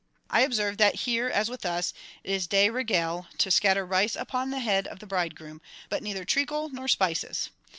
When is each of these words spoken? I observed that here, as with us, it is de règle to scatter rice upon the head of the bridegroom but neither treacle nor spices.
I 0.31 0.41
observed 0.41 0.79
that 0.79 0.95
here, 1.05 1.27
as 1.27 1.47
with 1.47 1.63
us, 1.63 1.93
it 2.23 2.31
is 2.31 2.47
de 2.47 2.69
règle 2.71 3.27
to 3.37 3.51
scatter 3.51 3.85
rice 3.85 4.15
upon 4.15 4.49
the 4.49 4.57
head 4.57 4.87
of 4.87 4.97
the 4.97 5.05
bridegroom 5.05 5.61
but 5.89 6.01
neither 6.01 6.25
treacle 6.25 6.69
nor 6.69 6.87
spices. 6.87 7.51